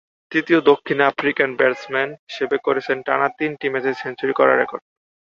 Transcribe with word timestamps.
তৃতীয় 0.31 0.59
দক্ষিণ 0.69 0.97
African 1.09 1.49
batsman 1.59 2.09
হিসেবে 2.25 2.57
করেছেন 2.65 2.97
টানা 3.07 3.27
তিনটি 3.37 3.65
ম্যাচে 3.69 3.91
সেঞ্চুরি 4.01 4.33
করার 4.39 4.59
রেকর্ড। 4.59 4.83